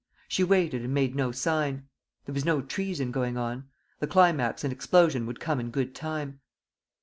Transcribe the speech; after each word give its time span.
She 0.27 0.43
waited 0.43 0.81
and 0.81 0.95
made 0.95 1.13
no 1.15 1.31
sign. 1.31 1.87
There 2.25 2.33
was 2.33 2.43
treason 2.67 3.11
going 3.11 3.37
on. 3.37 3.69
The 3.99 4.07
climax 4.07 4.63
and 4.63 4.73
explosion 4.73 5.27
would 5.27 5.39
come 5.39 5.59
in 5.59 5.69
good 5.69 5.93
time. 5.93 6.39